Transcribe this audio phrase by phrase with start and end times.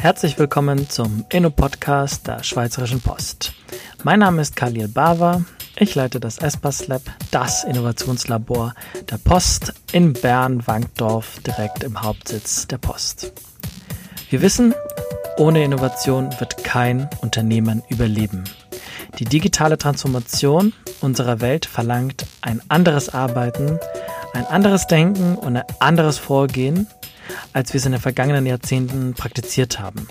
[0.00, 3.52] Herzlich willkommen zum Inno-Podcast der Schweizerischen Post.
[4.02, 5.44] Mein Name ist Khalil Bava.
[5.76, 8.72] Ich leite das ESPAS Lab, das Innovationslabor
[9.10, 13.34] der Post in Bern-Wankdorf, direkt im Hauptsitz der Post.
[14.30, 14.74] Wir wissen,
[15.36, 18.44] ohne Innovation wird kein Unternehmen überleben.
[19.18, 20.72] Die digitale Transformation
[21.02, 23.78] unserer Welt verlangt ein anderes Arbeiten,
[24.32, 26.86] ein anderes Denken und ein anderes Vorgehen
[27.52, 30.08] als wir es in den vergangenen Jahrzehnten praktiziert haben.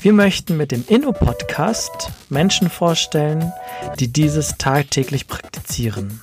[0.00, 3.52] Wir möchten mit dem Inno-Podcast Menschen vorstellen,
[3.98, 6.20] die dieses tagtäglich praktizieren.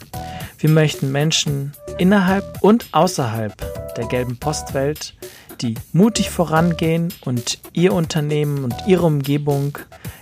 [0.58, 3.54] Wir möchten Menschen innerhalb und außerhalb
[3.96, 5.16] der gelben Postwelt,
[5.62, 9.78] die mutig vorangehen und ihr Unternehmen und ihre Umgebung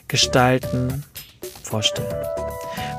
[0.08, 1.04] gestalten,
[1.64, 2.26] vorstellen.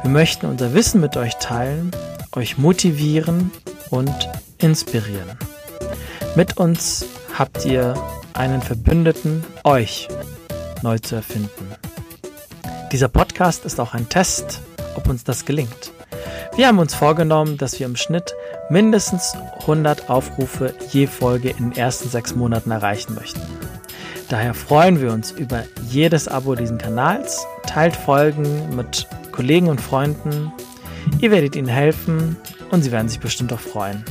[0.02, 1.91] Wir möchten unser Wissen mit euch teilen,
[2.32, 3.51] euch motivieren
[3.91, 5.37] und inspirieren.
[6.34, 7.04] Mit uns
[7.38, 7.95] habt ihr
[8.34, 10.09] einen Verbündeten, euch
[10.82, 11.68] neu zu erfinden.
[12.93, 14.60] Dieser Podcast ist auch ein Test,
[14.96, 15.92] ob uns das gelingt.
[16.54, 18.34] Wir haben uns vorgenommen, dass wir im Schnitt
[18.68, 23.40] mindestens 100 Aufrufe je Folge in den ersten sechs Monaten erreichen möchten.
[24.29, 30.52] Daher freuen wir uns über jedes Abo diesen Kanals, teilt Folgen mit Kollegen und Freunden.
[31.20, 32.37] Ihr werdet ihnen helfen
[32.70, 34.04] und sie werden sich bestimmt auch freuen.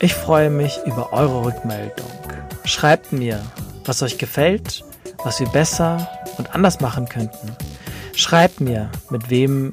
[0.00, 2.06] Ich freue mich über eure Rückmeldung.
[2.64, 3.40] Schreibt mir,
[3.84, 4.84] was euch gefällt,
[5.24, 7.56] was wir besser und anders machen könnten.
[8.14, 9.72] Schreibt mir, mit wem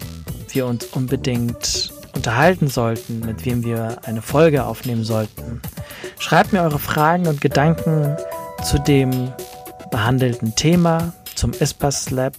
[0.50, 5.62] wir uns unbedingt unterhalten sollten, mit wem wir eine Folge aufnehmen sollten.
[6.18, 8.18] Schreibt mir eure Fragen und Gedanken
[8.64, 9.32] zu dem
[9.92, 12.34] behandelten Thema, zum ISPAS Lab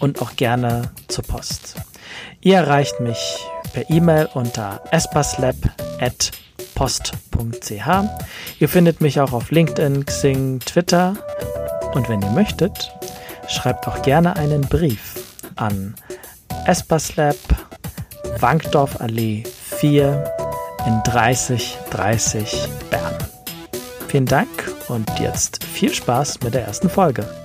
[0.00, 1.76] und auch gerne zur Post.
[2.40, 5.54] Ihr erreicht mich per E-Mail unter espaslab@
[6.74, 7.88] post.ch.
[8.58, 11.14] Ihr findet mich auch auf LinkedIn, Xing, Twitter.
[11.94, 12.92] Und wenn ihr möchtet,
[13.48, 15.14] schreibt auch gerne einen Brief
[15.56, 15.94] an
[16.66, 17.36] Esperslab,
[18.40, 19.44] Wankdorf Allee
[19.78, 20.24] 4
[20.86, 23.16] in 3030 Bern.
[24.08, 24.48] Vielen Dank
[24.88, 27.43] und jetzt viel Spaß mit der ersten Folge.